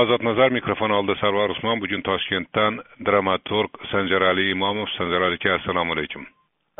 [0.00, 4.88] ozodnazar mikrofon oldida sarvar usmon bugun toshkentdan dramaturg sanjarali imomov.
[4.98, 6.26] Sanjarali aka assalomu alaykum.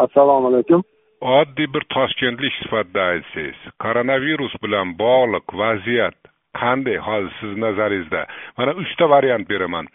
[0.05, 0.83] Assalomu alaykum.
[1.21, 6.19] Oddiy bir toshkentlik sifatida aytsangiz koronavirus bilan bog'liq vaziyat
[6.61, 6.99] qanday?
[7.09, 8.27] Hozir sizni nazaringizda.
[8.59, 9.87] Mana uchta variant beraman.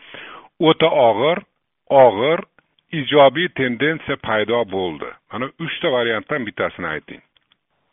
[0.69, 1.37] O'ta og'ir
[2.03, 2.39] og'ir
[2.99, 5.09] ijobiy tendensiya paydo bo'ldi.
[5.31, 7.21] Mana uchta variantdan bittasini ayting.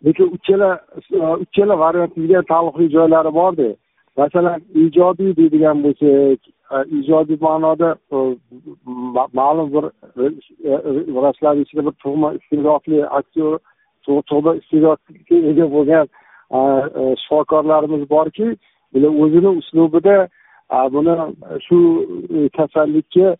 [0.04, 0.70] Lekin uchala
[1.44, 3.68] uchala variantimizga taalluqli joylari borda
[4.16, 6.40] masalan ijodiy deydigan bo'lsak
[6.74, 8.18] e, ijodiy ma'noda e,
[9.40, 9.84] ma'lum bir
[11.16, 13.58] vrachlar ichida bir tug'ma iste'dodli aktyor
[14.06, 16.06] tug'ma iste'dodga ega bo'lgan
[16.58, 16.60] e,
[17.22, 18.48] shifokorlarimiz borki
[18.92, 20.16] bular o'zini uslubida
[20.94, 21.14] buni
[21.66, 21.78] shu
[22.56, 23.36] kasallikka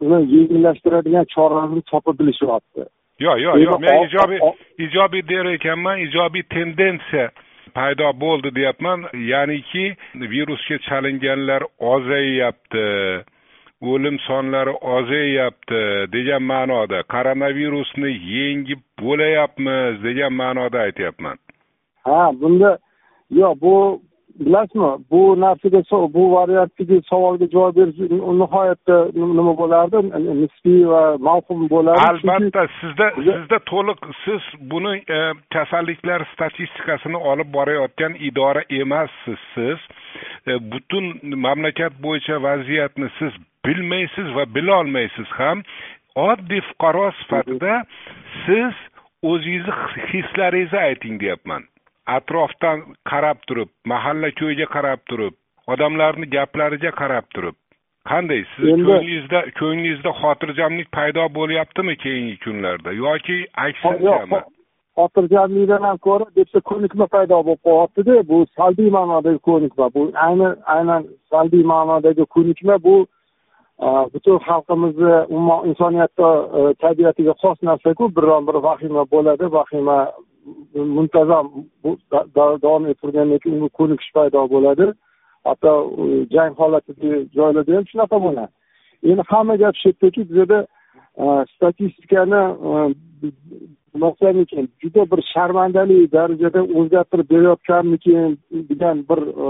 [0.00, 2.82] uni yengillashtiradigan choralarni topa bilishyapti
[3.24, 4.40] yo'q yo'q yo'q men ijobiy
[4.86, 7.26] ijobiy der ekanman ijobiy tendensiya
[7.68, 9.00] paydo bo'ldi deyapman.
[9.32, 9.84] Ya'niki
[10.32, 12.86] virusga chalinganlar ozayyapti
[13.82, 15.80] o'lim sonlari ozayyapti
[16.12, 21.38] degan ma'noda koronavirusni yengib bo'layapmiz degan ma'noda aytyapman.
[22.04, 22.78] Ha bunda
[23.30, 23.74] yo'q bu
[24.40, 24.90] bilasizmi?
[25.10, 25.80] Bu narsaga
[26.14, 27.98] bu variantdagi savolga javob berish
[28.40, 29.98] nihoyatda nima bo'lardi?
[30.42, 32.06] Nisbiy va mavhum bo'lardi.
[32.10, 35.18] Albatta sizda sizda to'liq siz buni e,
[35.54, 39.40] kasalliklar statistikasini olib borayotgan idora emassiz.
[39.54, 39.78] Siz
[40.46, 41.04] e, butun
[41.46, 43.32] mamlakat bo'yicha vaziyatni siz
[43.66, 45.62] bilmaysiz va bilolmaysiz ham.
[46.16, 47.82] Oddiy fuqaro sifatida
[48.46, 48.74] siz
[49.22, 49.74] o'zingizni
[50.12, 51.62] hislaringizni ayting deyapman
[52.16, 52.78] atrofdan
[53.10, 55.34] qarab turib mahalla ko'yga qarab turib
[55.72, 57.56] odamlarni gaplariga qarab turib.
[58.10, 58.44] Qanday?
[58.52, 62.94] Sizni ko'nglingizda ko'nglingizda xotirjamlik paydo bo'lyaptimi keyingi kunlarda?
[63.04, 63.36] Yoki
[63.66, 64.40] aksariyami?
[64.98, 68.16] Xotirjamlikdan ham ko'ra bitta ko'nikma paydo bo'lib qolyaptida.
[68.30, 69.90] Bu salbiy ma'nodagi ko'nikma.
[69.94, 72.96] Bu ayni aynan salbiy ma'nodagi ko'nikma bu
[74.12, 76.28] butun xalqimizni umuman insoniyatda
[76.58, 78.08] e, tabiatiga xos narsaku.
[78.16, 79.44] Biron bir vahima bo'ladi.
[79.58, 79.98] Vahima
[80.96, 81.46] muntazam
[82.62, 84.86] davom ettirgandan keyin unga ko'nikish paydo bo'ladi.
[85.48, 85.72] Hatto
[86.34, 88.52] jang holatidagi joylarda ham shunaqa bo'ladi.
[89.10, 90.58] Endi hamma gap shu yerdaki bizada
[91.22, 92.42] e, statistikani
[93.94, 98.38] demoqchimikin juda bir sharmandali darajada o'zgartirib berayotganmikin
[98.70, 99.48] degan bir e,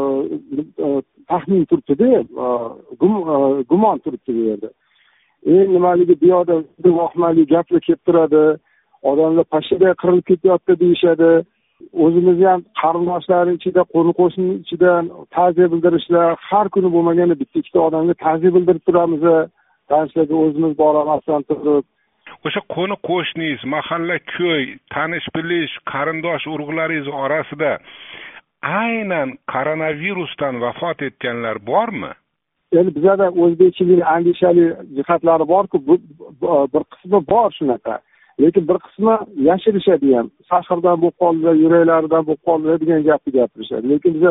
[0.84, 2.08] e, taxmin turibdida
[2.44, 2.46] e,
[3.70, 4.70] gumon turibdi bu yerda.
[5.46, 6.54] Eng nimaligi bu yoqda
[6.84, 8.58] vahimali gaplar kelib turadi.
[9.02, 11.30] Odamlar pashshaday qirilib ketyapti deyishadi.
[12.04, 14.92] O'zimizni ham qarindoshlar ichida qo'ni qo'shni ichida
[15.36, 19.22] ta'ziya bildirishlar har kuni bo'lmaganda bitta ikkita odamga ta'ziya bildirib turamiz.
[19.90, 21.84] Tanishlarga o'zimiz boramasdan turib.
[22.46, 24.64] O'sha qo'ni qo'shningiz mahalla ko'y
[24.94, 27.72] tanish bilish qarindosh urug'laringiz orasida
[28.62, 32.12] aynan koronavirusdan vafot etganlar bormi?
[32.78, 34.66] Endi bizada o'zbekchilik andishali
[34.96, 37.94] jihatlari borku bir qismi bor shunaqa
[38.40, 39.14] lekin bir qismi
[39.48, 43.88] yashirishadi ham sahrdan bo'lib qoldilar yuraklaridan bo'lib qoldilar degan gapni gapirishadi.
[43.92, 44.30] Lekin biza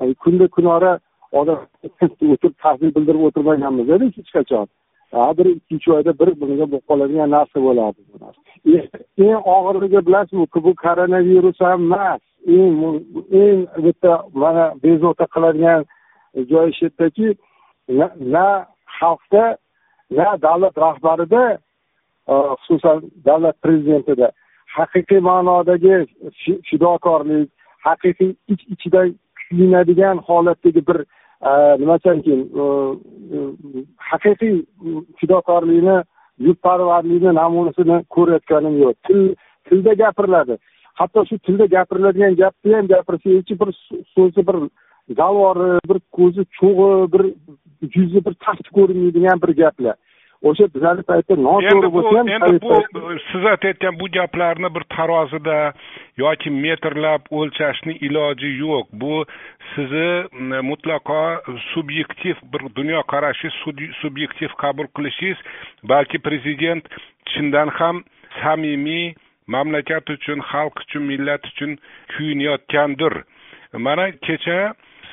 [0.00, 0.92] e, kunda kunora
[1.32, 1.58] odam
[2.32, 4.66] o'tirib tahlil bildirib o'tirmaganmiz hech qachon.
[5.38, 8.16] Bir ikkinchi oyda bir biriga bo'lib qoladigan narsa bo'ladi bu
[8.76, 8.78] e,
[9.26, 12.22] eng og'irligi bilasizmi bu koronavirus ham emas.
[12.56, 12.74] Eng
[13.42, 14.12] eng bitta
[14.42, 15.80] mana bezovta qiladigan
[16.36, 17.28] e, joyi shu yerdaki
[18.34, 18.48] na
[18.98, 19.44] xalqda
[20.10, 21.44] na davlat rahbarida
[22.28, 22.34] Э,
[22.66, 24.32] xususan davlat prezidentida
[24.76, 25.94] haqiqiy ma'nodagi
[26.68, 27.50] fidokorlik
[27.86, 30.98] haqiqiy ich ichidan kuyinadigan holatdagi bir
[31.50, 31.50] e,
[31.80, 32.64] nima ekan e,
[34.10, 34.56] haqiqiy
[35.20, 35.96] fidokorlikni
[36.46, 38.96] yurtparvarlikni namunasini ko'rayotganim yo'q.
[39.06, 39.20] Til
[39.68, 40.58] tilda gapiriladi
[41.00, 43.70] hatto shu tilda gapiriladigan gapni ham gapirsangiz bir
[44.14, 44.58] so'zi bir
[45.20, 47.24] zalvori bir ko'zi cho'g'i bir
[47.96, 49.96] yuzi bir tafti ko'rinmaydigan bir gaplar.
[50.48, 52.78] O'sha bizani paytda noto'g'ri bo'lsa ham endi bu
[53.28, 55.58] siz aytayotgan bu gaplarni bir tarozida
[56.22, 58.86] yoki metrlab o'lchashni iloji yo'q.
[59.02, 59.14] Bu
[59.74, 61.20] sizni mutlaqo
[61.72, 65.38] subyektiv bir dunyoqarashingiz subyektiv qabul qilishingiz
[65.92, 66.84] balki prezident
[67.30, 68.04] chindan ham
[68.40, 69.14] samimiy
[69.46, 71.78] mamlakat uchun xalq uchun millat uchun
[72.16, 73.14] kuyinayotgandir
[73.86, 74.58] mana kecha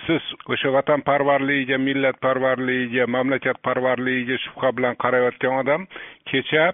[0.08, 0.24] siz
[0.56, 5.88] o'sha vatanparvarligiga millatparvarligiga mamlakatparvarligiga shubha bilan qarayotgan odam
[6.32, 6.66] kecha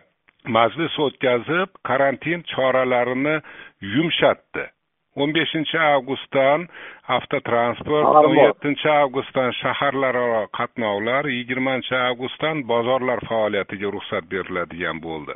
[0.57, 3.35] majlis o'tkazib karantin choralarini
[3.93, 4.65] yumshatdi.
[5.19, 6.65] o'n beshinchi avgustdan
[7.15, 15.35] avtotransport o'n yettinchi avgustdan shaharlararo qatnovlar yigirmanchi avgustdan bozorlar faoliyatiga ruxsat beriladigan bo'ldi.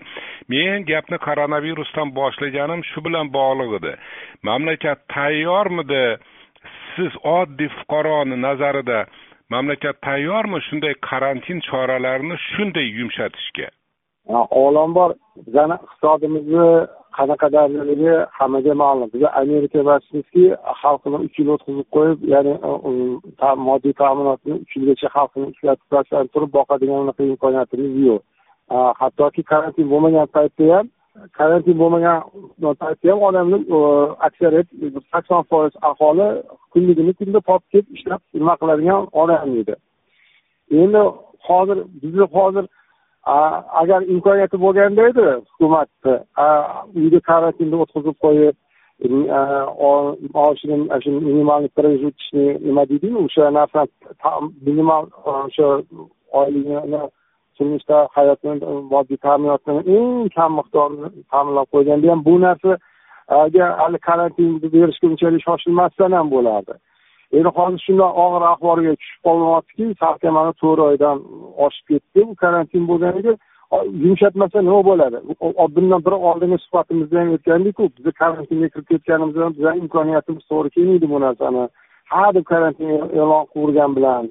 [0.52, 3.94] Men gapni koronavirusdan boshlaganim shu bilan bog'liq edi.
[4.50, 6.06] Mamlakat tayyormidi
[6.96, 9.06] siz oddiy fuqaroni nazarida
[9.50, 10.60] mamlakat tayyormi?
[10.68, 13.68] Shunday karantin choralarini shunday yumshatishga.
[14.30, 15.10] Avvalambor
[15.46, 16.68] bizani iqtisodimizni
[17.18, 19.10] qanaqa darajadagi hammaga ma'lum.
[19.14, 20.46] Biza amerika emasmizki
[20.82, 22.54] xalqini uch yil o'tkazib qo'yib ya'ni
[23.48, 28.22] e, moddiy ta'minotni uch yilgacha xalqini ishlatib turib turib boqadigan unaqa imkoniyatimiz yo'q.
[29.02, 30.88] Hattoki karantin bo'lmagan paytda ham
[31.38, 32.20] karantin bo'lmagan
[32.82, 33.58] paytda ham odamni
[34.28, 34.68] aksariyat
[35.12, 36.28] sakson foiz aholi
[36.74, 39.76] kunligini kunda topib kelib ishlab nima qiladigan odam edi.
[40.82, 41.02] Endi
[41.48, 42.66] hozir bizni hozir
[43.82, 46.16] agar imkoniyati bo'lganda edi hukumatni
[47.00, 48.56] uyda karantinda o'tkazib qo'yib
[49.06, 49.08] e,
[50.36, 53.90] maoshini shu minimalniy прожиточный nima deydiyu o'sha narsani
[54.68, 55.68] minimal o'sha
[56.40, 57.02] oyligini
[57.58, 64.00] turmushda hayotni e, moddiy ta'minotni eng kam miqdorini ta'minlab qo'yganda ham bu narsaga e, hali
[64.10, 66.74] karantinni berishga unchalik shoshilmasdan ham bo'lardi.
[67.38, 71.18] Endi hozir shunday og'ir ahvolga tushib qolyaptiki salkam mana to'rt oydan
[71.66, 73.34] oshib ketdi bu karantin bo'lganiga.
[74.04, 75.18] Yumshatmasa nima bo'ladi?
[75.76, 81.22] Bundan bir oldingi suhbatimizda ham aytgandikku bizni karantinga kirib ketganimizdan bizani imkoniyatimiz to'g'ri kelmaydi bu
[81.26, 81.64] narsani.
[82.12, 84.24] Ha deb karantin e-, e'lon qilavergan bilan.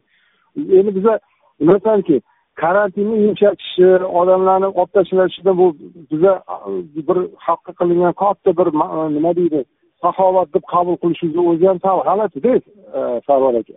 [0.78, 1.14] Endi biza
[1.60, 2.16] bilasanki
[2.60, 3.88] karantinni yumshatishi
[4.20, 5.66] odamlarni olib tashlashidan bu
[6.10, 6.32] biza
[7.08, 8.68] bir xalqqa qilingan katta bir
[9.16, 9.64] nima deydi
[10.02, 12.52] saxovat deb qabul qilishimizni o'zi ham sal g'alatida
[13.26, 13.76] sarvar aka.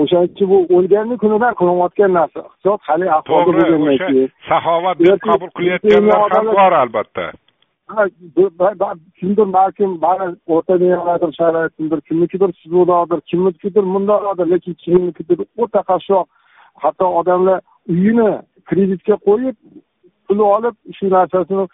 [0.00, 4.28] O'shaning uchun bu o'lganni kunidan qilinayotgan narsa iqtisod hali ahvolda bo'lgandan keyin.
[4.50, 7.24] saxovat deb qabul qilayotganlar ham bor albatta.
[9.18, 16.26] Kimdir balkim bari o'rta mevadir sharoitimdir kimnikidir suzuvdodir kimnikidir mundoqdir lekin kimnikidir o'ta qashshoq
[16.82, 18.30] hatto odamlar uyini
[18.64, 19.56] kreditga qo'yib
[20.28, 21.64] pul olib shu narsasini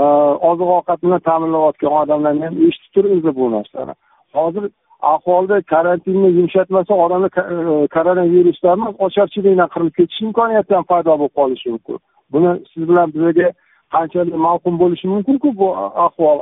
[0.00, 0.02] e,
[0.50, 3.94] oziq ovqat bilan ta'minlayotgan odamlarni ham eshitib turibmiz bu narsani.
[4.34, 4.64] Hozir
[5.02, 11.68] ahvolda karantinni yumshatmasa odamlar e, koronavirusdan emas ocharchilikdan qirilib ketish imkoniyati ham paydo bo'lib qolishi
[11.74, 11.98] mumkin.
[12.32, 13.48] Buni siz bilan bizga
[13.94, 15.68] qanchalik mavqum bo'lishi mumkinku bu
[16.06, 16.38] ahvol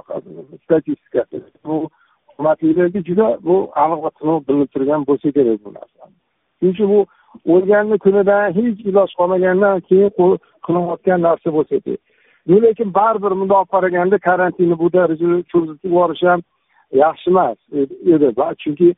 [0.65, 1.77] statistikasi bu
[2.37, 6.15] hurmatlilarga juda bu aniq va tiniq bilinib turgan bo'lsa kerak bu narsani.
[6.61, 6.99] Chunki bu
[7.55, 10.11] o'lganni kunidan hech iloj qolmagandan keyin
[10.65, 12.01] qilinayotgan narsa bo'lsa kerak.
[12.49, 16.41] Lekin baribir bundoq olib qaraganda karantinni bu darajada cho'zitib yuborish ham
[17.03, 18.29] yaxshi emas e-, edi.
[18.63, 18.89] Chunki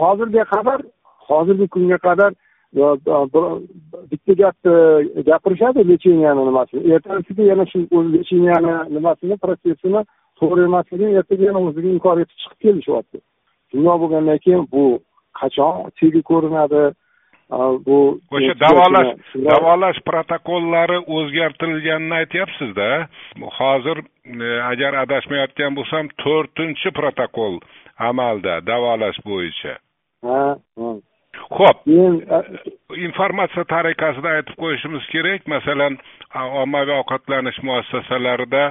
[0.00, 0.80] hozirga qadar
[1.28, 2.32] hozirgi kunga qadar
[2.76, 2.82] e,
[4.10, 4.72] bitta gapni
[5.18, 7.78] e, gapirishadi lecheniyani nimasini ertasiga yana shu
[8.14, 10.00] lecheniyani nimasini protsessini
[10.38, 13.18] to'g'ri emasligini ertaga yana o'ziga inkor etib chiqib kelishyapti.
[13.70, 14.82] Shundoq bo'lgandan keyin bu
[15.40, 16.84] qachon tegi ko'rinadi?
[17.86, 17.98] Bu
[18.36, 19.10] o'sha davolash
[19.48, 22.88] davolash protokollari o'zgartirilganini aytyapsizda.
[23.58, 27.60] Hozir e, agar adashmayotgan bo'lsam to'rtinchi protokol
[28.10, 29.76] amalda davolash bo'yicha.
[30.26, 30.40] Ha
[31.50, 31.78] ho'p
[33.08, 35.98] informatsiya tariqasida aytib qo'yishimiz kerak masalan
[36.62, 38.64] ommaviy ovqatlanish muassasalarida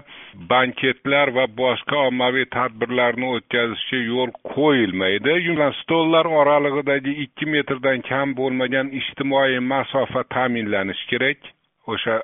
[0.52, 5.36] banketlar va boshqa ommaviy tadbirlarni o'tkazishga yo'l qo'yilmaydi
[5.82, 11.52] stollar oralig'idagi ikki metrdan kam bo'lmagan ijtimoiy masofa ta'minlanishi kerak
[11.94, 12.16] o'sha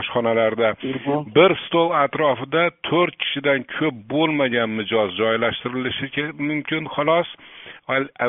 [0.00, 0.68] oshxonalarda
[1.36, 7.28] bir stol atrofida to'rt kishidan ko'p bo'lmagan mijoz joylashtirilishi mumkin xolos
[7.96, 8.26] E, e,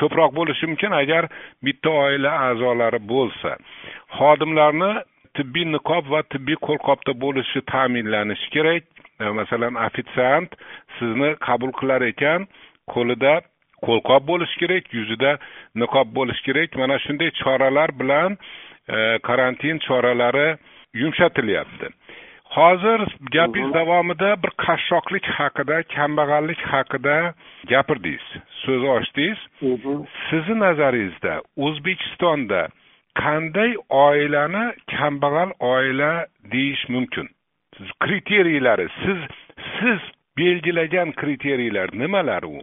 [0.00, 1.28] ko'proq bo'lishi mumkin agar
[1.64, 3.56] bitta oila a'zolari bo'lsa.
[4.18, 4.90] Xodimlarni
[5.36, 8.84] tibbiy niqob va tibbiy qo'lqopda bo'lishi ta'minlanishi kerak.
[9.20, 10.50] E, masalan ofitsiant
[10.98, 12.46] sizni qabul qilar ekan
[12.94, 13.34] qo'lida
[13.86, 15.32] qo'lqop bo'lishi kerak yuzida
[15.82, 16.78] niqob bo'lishi kerak.
[16.82, 18.38] Mana shunday choralar bilan
[19.26, 20.48] karantin choralari
[20.94, 21.86] yumshatilyapti.
[22.56, 23.00] Hozir
[23.34, 27.16] gapingiz davomida bir qashshoqlik haqida kambag'allik haqida
[27.72, 28.26] gapirdingiz
[28.62, 29.40] so'z ochdingiz
[30.28, 31.34] sizni nazaringizda
[31.66, 32.60] o'zbekistonda
[33.22, 33.70] qanday
[34.06, 34.64] oilani
[34.96, 36.12] kambag'al oila
[36.52, 37.26] deyish mumkin?
[38.04, 39.18] Kriteriylari siz
[39.78, 40.00] siz
[40.38, 42.58] belgilagan kriteriyalar nimalar u?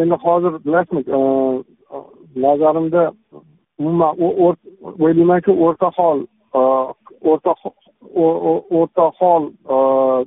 [0.00, 1.02] Endi hozir bilasizmi
[2.44, 3.12] nazarimda
[3.78, 4.12] umuman
[4.98, 6.18] o'ylaymanki o'rta hol
[7.30, 7.52] o'rta
[8.78, 9.76] o'rta hol e,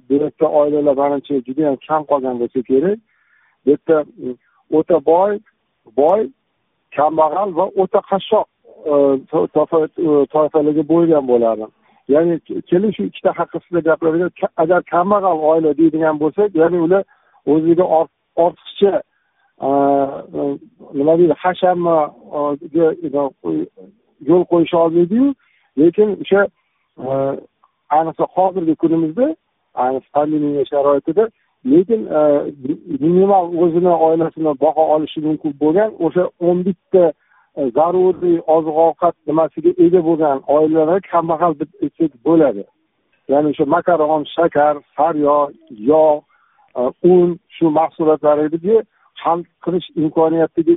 [0.10, 3.00] direktor oilalar manimcha judayam kam qolgan bo'lsa kerak.
[3.66, 3.98] Bu yerda
[4.78, 5.40] o'ta boy
[6.00, 6.22] boy
[6.98, 8.48] kambag'al va o'ta qashshoq
[8.92, 8.94] e,
[10.10, 11.66] e, toifalarga bo'lgan bo'ladi.
[12.14, 12.36] Ya'ni
[12.70, 14.32] keling shu ikkita haqida gapiradigan
[14.64, 17.04] agar kambag'al oila deydigan bo'lsak ya'ni ular
[17.54, 17.86] o'ziga
[18.44, 18.94] ortiqcha
[20.98, 21.98] nima deydi hashamga
[24.30, 25.28] yo'l qo'yisha olmaydiyu
[25.82, 26.42] lekin o'sha
[27.90, 29.28] ayniqsa hozirgi kunimizda
[29.84, 31.30] ayniqsa pandemiya sharoitida
[31.66, 32.20] lekin e,
[33.00, 37.04] minimal o'zini oilasini boqa olishi mumkin bo'lgan o'sha o'n bitta
[37.60, 42.64] e, zaruriy oziq ovqat nimasiga ega bo'lgan oilalar kambag'al deb aytsak bo'ladi.
[43.32, 45.54] Ya'ni o'sha makaron shakar saryog'
[45.92, 46.24] yog'
[46.80, 46.82] e,
[47.14, 48.78] un shu mahsulotlarga
[49.24, 50.76] hal qilish imkoniyatiga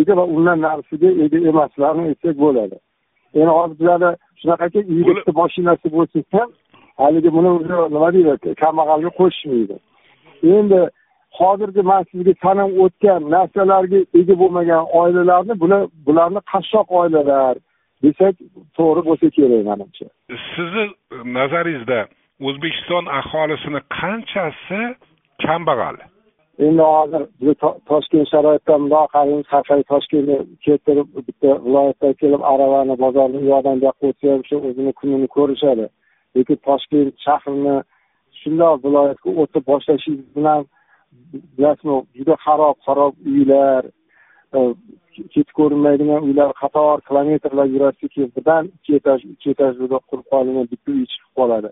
[0.00, 2.76] ega va undan narisiga ega emaslarni aytsak bo'ladi.
[3.38, 4.10] Endi hozir bizada
[4.40, 6.48] shunaqaki uyda bitta mashinasi bo'lsa ham
[7.02, 9.76] haligi buni o'zi nima deydi kambag'alga qo'shishmaydi.
[10.56, 10.80] Endi
[11.38, 17.54] hozirgi man sizga sanab o'tgan narsalarga ega bo'lmagan oilalarni bular bularni qashshoq oilalar
[18.04, 18.34] desak
[18.76, 20.06] to'g'ri bo'lsa kerak manimcha.
[20.54, 20.84] Sizni
[21.38, 22.00] nazaringizda
[22.48, 24.80] o'zbekiston aholisini qanchasi
[25.44, 25.96] kambag'al
[26.66, 27.22] endi hozir
[27.90, 29.62] toshkent sharoitida mundoq qaraymiz har
[29.92, 35.28] toshkentga keltirib bitta viloyatdan kelib aravani bozorni u yoqdan bu yoqqa o'tkazib shu o'zini kunini
[35.36, 35.86] ko'rishadi.
[36.36, 37.76] Lekin toshkent shahrini
[38.40, 40.60] shundoq viloyatga o'tib boshlashingiz bilan
[41.56, 43.82] bilasizmi juda xarob xarob uylar
[44.56, 44.58] e,
[45.58, 51.32] ko'rinmaydigan uylar qator kilometrlar yurasiz birdan ikki etaj uch etajli qurib qolingan bitta uy chiqib
[51.40, 51.70] qoladi.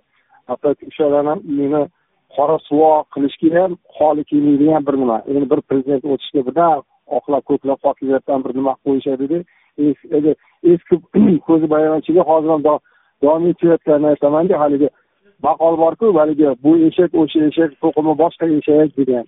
[0.50, 1.82] Hattoki o'shalarni ham uyini
[2.36, 6.82] qora suvo qilishga ham holi kelmaydigan bir nima endi bir prezident o'tishga birdan
[7.18, 9.38] oqlab ko'klab hokimiyatdan bir nima qo'yishadida
[10.72, 10.96] eski
[11.48, 12.62] ko'zi bayonachiga hozir ham
[13.22, 14.88] davom etayotganini aytamanda haligi
[15.42, 19.24] maqol borku haligi bu eshak o'sha eshak to'qimi boshqa eshak degan.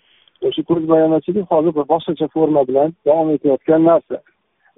[0.46, 4.16] O'sha ko'z bayonachilik hozir bir boshqacha forma bilan davom etayotgan narsa.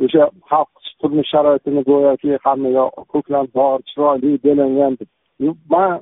[0.04, 4.98] O'sha xalq turmush sharoitini go'yoki hamma ko'klam bor chiroyli belangan
[5.74, 5.92] man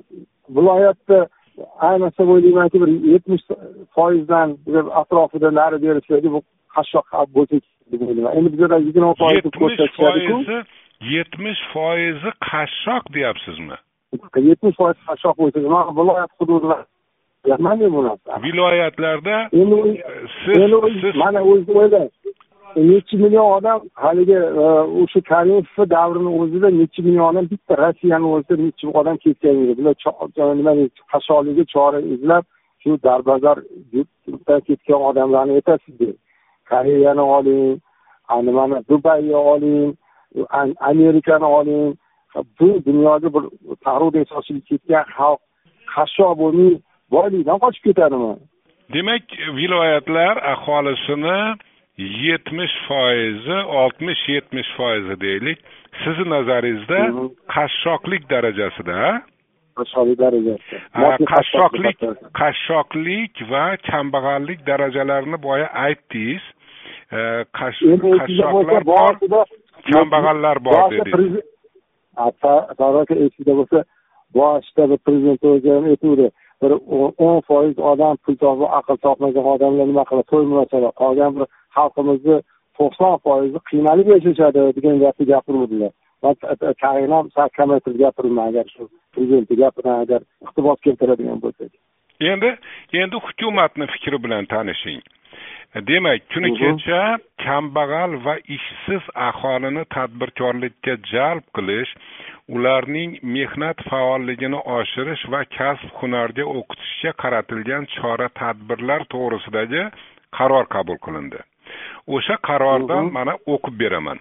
[0.57, 1.19] viloyatda
[1.89, 3.45] ayniqsa o'ylaymanki bir yetmish
[3.95, 4.49] foizdan
[5.01, 6.41] atrofida nari berishdagi bu
[6.77, 7.57] qashshoq bo'lsa
[7.93, 10.37] deb o'ylayman endi bizada yigirma foiz ko'rsatishadiku
[11.15, 13.77] yetmish foizi qashshoq deyapsizmi?
[14.51, 16.79] Yetmish foiz qashshoq bo'lsa man viloyat hududida
[17.45, 18.31] deyapmanda bu narsa?
[18.47, 19.77] Viloyatlarda endi
[20.45, 22.09] siz mana o'zingiz o'ylang
[22.77, 24.67] nechi million odam haligi e,
[25.03, 29.95] o'sha karimovni davrini o'zida nechi million odam bitta rossiyani o'zida nechi odam ketgan edi bular
[30.53, 30.73] e, nima
[31.13, 32.45] qashshoqlikka chora izlab
[32.83, 36.11] shu darbazordan ketgan odamlarni aytasizda
[36.71, 37.81] koreyani oling
[38.47, 39.97] nimani dubayni oling
[40.81, 41.97] amerikani oling.
[42.61, 43.45] Bu dunyoga bir
[43.85, 45.41] tarvurdek sochilib ketgan xalq
[45.95, 46.75] qashshoq bo'lmay
[47.15, 48.33] boylikdan qochib ketadimi?
[48.95, 49.25] Demak
[49.59, 51.39] viloyatlar aholisini
[52.27, 55.59] yetmish foizi oltmish yetmish foizi deylik.
[56.05, 57.01] Sizni nazaringizda
[57.55, 58.97] qashshoqlik darajasida
[59.81, 60.79] qashshoqlik darajasida.
[61.33, 61.99] Qashshoqlik
[62.41, 66.45] qashshoqlik va kambag'allik darajalarini boya aytdingiz.
[67.61, 69.13] Qashshoqlar bor
[69.93, 71.41] kambag'allar bor dedingiz.
[72.17, 73.85] aka esingizda bo'lsa
[74.35, 76.27] boshida bir prezident o'zi ham aytuvdi
[76.63, 76.73] bir
[77.27, 80.29] o'n foiz odam pul topib aql topmagan odamlar nima qiladi?
[80.33, 82.37] To'ymasalar qolgan bir xalqimizni
[82.79, 86.35] to'qson foizi qiynalib yashashadi degan gapni gapiruvdilar man
[86.83, 91.73] tag'in ham sal kamaytirib gapiribman agar shu prezidentni gapidan agar iqtibos keltiradigan bo'lsak.
[92.21, 92.51] Endi
[92.93, 95.03] endi hukumatni fikri bilan tanishing.
[95.89, 101.93] Demak kuni kecha kambag'al va ishsiz aholini tadbirkorlikka jalb qilish
[102.55, 109.85] ularning mehnat faolligini oshirish va kasb hunarga o'qitishga qaratilgan chora tadbirlar to'g'risidagi
[110.39, 111.41] qaror qabul qilindi.
[112.15, 114.19] O'sha qarordan mana o'qib beraman.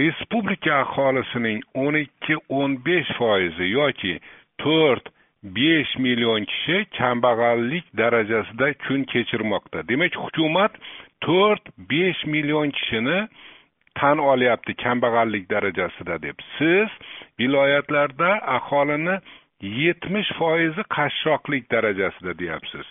[0.00, 4.14] Respublika aholisining o'n ikki o'n besh foizi yoki
[4.62, 9.88] to'rt besh million kishi kambag'allik darajasida kun kechirmoqda.
[9.88, 10.72] Demak hukumat
[11.24, 13.28] to'rt besh million kishini
[13.98, 16.36] tan olyapti kambag'allik darajasida deb.
[16.58, 16.88] Siz
[17.38, 19.16] viloyatlarda aholini
[19.60, 22.86] yetmish foizi qashshoqlik darajasida deyapsiz.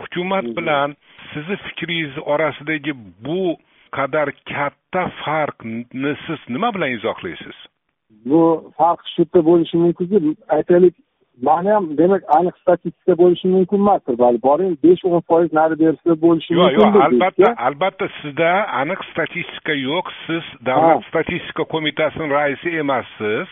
[0.00, 0.96] Hukumat bilan
[1.32, 2.92] sizni fikringiz orasidagi
[3.24, 3.56] bu
[3.96, 7.56] qadar katta farqni siz nima bilan izohlaysiz?
[8.30, 10.18] Bu farq shu yerda bo'lishi mumkinki
[10.56, 10.94] aytaylik
[11.42, 14.16] mani ham demak aniq statistika bo'lishi mumkin emasdir.
[14.22, 19.00] Balki boring besh o'n foiz nari berisida bo'lishi mumkin yo'q yo'q albatta albatta sizda aniq
[19.12, 20.06] statistika yo'q.
[20.26, 23.46] Siz davlat statistika qo'mitasining raisi emassiz.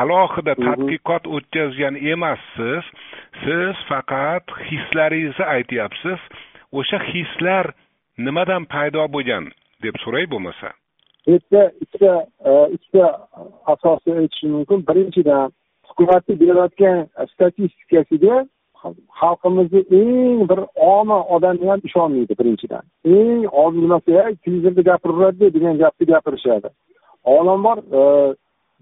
[0.00, 2.84] Alohida tadqiqot o'tkazgan emassiz.
[3.44, 6.20] Siz faqat hislaringizni aytyapsiz.
[6.78, 7.72] O'sha hislar
[8.26, 9.44] nimadan paydo bo'lgan
[9.82, 10.74] deb so'ray bo'lmasa?
[11.26, 12.12] Bu yerda ikkita
[12.48, 13.06] e, ikkita
[13.72, 14.86] asosni aytishim mumkin.
[14.88, 15.52] Birinchidan
[15.98, 18.46] hukumatni berayotgan statistikasiga
[19.20, 22.82] xalqimizni eng bir omi odami ham ishonmaydi birinchidan.
[23.04, 26.68] Eng ozgina nimasi televizorda gapiraveradida degan gapni gapirishadi.
[27.24, 28.00] Avvalambor e,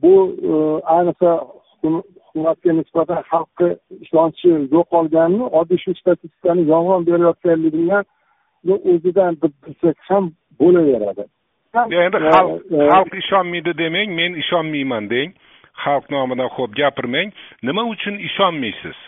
[0.03, 0.13] bu
[0.51, 0.53] e,
[0.97, 1.31] ayniqsa
[1.81, 3.69] hukumatga nisbatan xalqni
[4.05, 7.99] ishonchi yo'qolganini oddiy shu statistikani yolg'on berayotganligini
[8.93, 10.25] o'zidan bilsak ham
[10.61, 11.25] bo'laveradi.
[12.05, 12.51] Endi xalq
[12.93, 15.31] xalq ishonmaydi demang men ishonmayman deng
[15.85, 17.29] xalq nomidan xo'p gapirmang.
[17.63, 18.99] Nima uchun ishonmaysiz?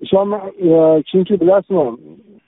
[0.00, 1.84] Ishonma e, chunki bilasizmi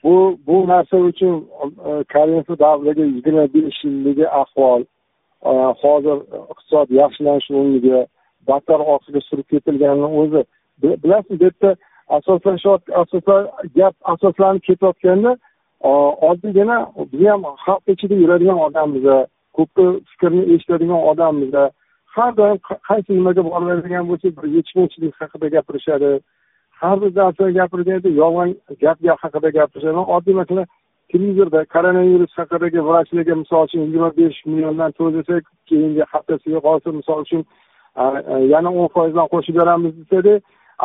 [0.03, 1.47] bu bu narsa uchun
[1.87, 4.81] e, karimov davriga yigirma besh yilligi ahvol
[5.49, 5.51] e,
[5.81, 6.17] hozir
[6.51, 7.99] iqtisod yaxshilanish o'rniga
[8.47, 10.41] battar orqaga surib ketilganini o'zi
[11.03, 11.75] bilasizmi bu yerda
[12.17, 12.91] asoslashyapti
[13.75, 15.31] gap asoslanib ketayotganda
[15.83, 15.91] e,
[16.29, 16.77] oddiygina
[17.11, 19.05] biz ham xalq ichida yuradigan odammiz
[19.57, 21.53] ko'pni fikrini eshitadigan odammiz
[22.15, 22.57] har doim
[22.89, 26.11] qaysi nimaga boradigan bo'lsak bir yetishmovchilik haqida gapirishadi.
[26.81, 28.49] Har bir narsani gapirganda yolg'on
[28.83, 29.97] gap gap haqida gapirishadi.
[30.15, 30.65] Oddiy masalan
[31.11, 37.41] televizorda koronavirus haqidagi vrachlarga misol uchun yigirma besh milliondan to'lasak keyingi haftasiga qolsa misol uchun
[38.53, 40.33] yana o'n foizdan qo'shib beramiz desada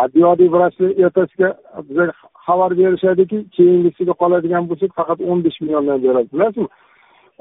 [0.02, 1.48] adiyodiy vrachlar ertasiga
[1.88, 2.04] bizga
[2.46, 6.28] xabar berishadiki keyingisiga qoladigan bo'lsak faqat o'n besh milliondan beradi.
[6.34, 6.68] Bilasizmi?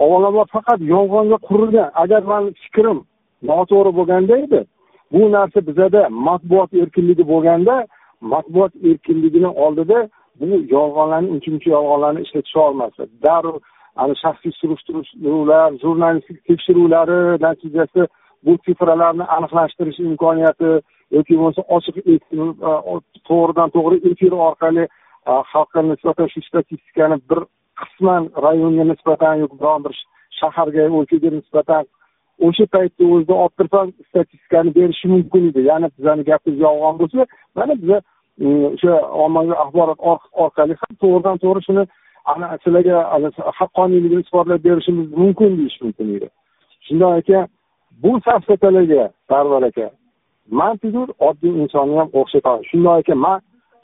[0.03, 1.89] Avvalambor faqat yolg'onga qurilgan.
[2.03, 2.99] Agar mani fikrim
[3.49, 4.61] noto'g'ri bo'lganda edi.
[5.13, 7.75] Bu narsa bizada matbuot erkinligi bo'lganda
[8.21, 10.09] matbuot erkinligini oldida
[10.39, 13.57] bu yolg'onlarni uncha muncha yolg'onlarni ishlatisha olmasdi darrov
[14.03, 18.01] ana shaxsiy surishtiruvlar jurnalistik tekshiruvlari natijasi
[18.45, 20.71] bu sifralarni aniqlashtirish imkoniyati
[21.15, 22.13] yoki bo'lmasa ochiq e,
[23.29, 24.83] to'g'ridan to'g'ri efir orqali
[25.29, 27.39] e, xalqqa nisbatan shu statistikani bir
[27.81, 29.95] qisman rayonga nisbatan yoki biron bir
[30.39, 31.83] shaharga o'lkaga nisbatan
[32.45, 35.61] o'sha paytda o'zida olib tursam statistikani berishi mumkin edi.
[35.69, 37.25] Ya'ni bizani gapimiz yolg'on bo'lsa
[37.55, 37.97] mana biza
[38.73, 38.93] o'sha
[39.25, 39.99] ommaviy axborot
[40.43, 41.83] orqali ham to'g'ridan to'g'ri shuni
[42.33, 42.97] ana sizlarga
[43.59, 46.27] haqqoniyligini isbotlab berishimiz mumkin deyish mumkin edi.
[46.87, 47.47] Shundoq ekan
[48.03, 49.89] bu safsatalarga sarvar aka
[50.51, 53.39] man tuzur oddiy insonni ham o'xshatadi shundoq ekan man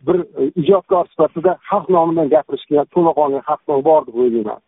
[0.08, 4.60] bir e, ijodkor sifatida xalq nomidan gapirishga to'laqonli haqqim bor deb o'ylayman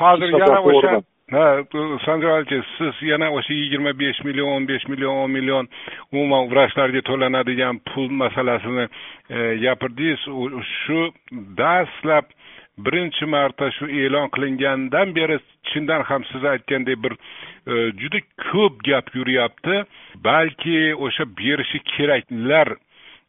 [0.00, 0.92] hozir yana o'sha
[1.30, 1.62] ha
[2.04, 5.68] sanjar aka siz yana o'sha yigirma besh million o'n besh million o'n million
[6.12, 10.20] umuman vrachlarga to'lanadigan pul masalasini e, gapirdingiz.
[10.82, 11.00] Shu
[11.60, 12.26] dastlab
[12.84, 15.38] birinchi marta shu e'lon qilingandan beri
[15.70, 19.82] chindan ham siz aytgandek bir e, juda ko'p gap yuryapti.
[20.28, 22.74] Balki o'sha berishi keraklar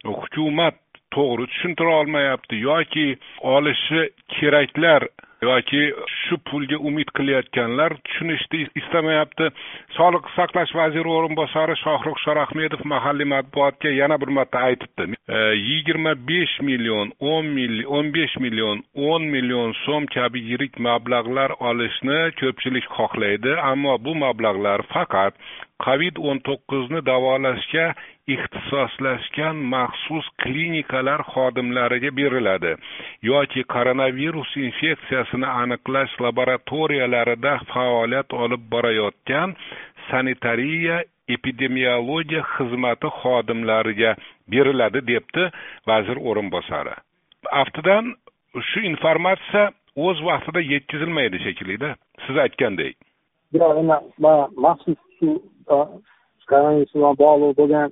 [0.06, 0.78] hukumat
[1.16, 3.08] to'g'ri tushuntira olmayapti yoki
[3.56, 4.02] olishi
[4.36, 5.06] keraklar
[5.42, 5.82] yoki
[6.22, 9.48] shu pulga umid qilayotganlar tushunishni istamayapti.
[9.98, 15.18] Sog'liqni saqlash vaziri o'rinbosari shohruh shorahmedov mahalliy matbuotga yana bir marta aytibdi.
[15.38, 21.58] E, yigirma besh million o'n million o'n besh million o'n million so'm kabi yirik mablag'lar
[21.72, 23.58] olishni ko'pchilik xohlaydi.
[23.72, 25.34] Ammo bu mablag'lar faqat
[25.86, 27.86] covid o'n to'qqizni davolashga
[28.36, 32.74] ixtisoslashgan maxsus klinikalar xodimlariga beriladi
[33.30, 39.56] yoki koronavirus infeksiyasini aniqlash laboratoriyalarida faoliyat olib borayotgan
[40.10, 40.98] sanitariya
[41.36, 44.12] epidemiologiya xizmati xodimlariga
[44.52, 45.44] beriladi debdi
[45.90, 46.96] vazir o'rinbosari.
[47.62, 48.06] Aftidan
[48.70, 49.64] shu informatsiya
[50.06, 51.90] o'z vaqtida yetkazilmaydi shekillida.
[52.26, 52.96] Siz aytgandek.
[53.54, 53.78] Yo'q
[54.66, 55.30] maxsus shu
[56.50, 57.88] koronavirus bilan bog'liq bo'lgan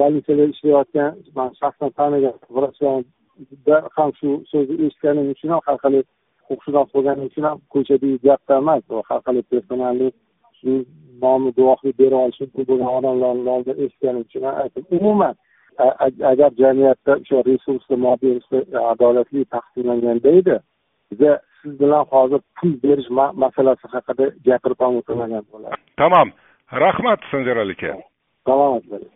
[0.00, 6.02] больницада ishlayotgan man shaxsan tanigan vrachlarda ham shu so'zni eshitganim uchun ham har qalay
[6.48, 10.12] huquqshunos bo'lganim uchun ham ko'chadagi gapda emas har qalay personalniy
[10.58, 10.70] shu
[11.24, 14.84] nomni guvohlik bera olishi mumkin bo'lgan odamlarni nomidan eshitganim uchun ham aytdim.
[14.98, 15.34] Umuman
[16.32, 18.34] agar jamiyatda o'sha resursni moddiy
[18.92, 20.56] adolatli taqsimlanganda edi
[21.10, 23.10] biza siz bilan hozir pul berish
[23.44, 26.28] masalasi haqida gapirib ham o'tirmagan bo'lardik tamom
[26.72, 27.92] rahmat sanjar aka
[28.44, 29.12] salomat bo'ling